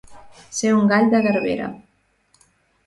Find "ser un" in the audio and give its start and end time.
0.59-0.89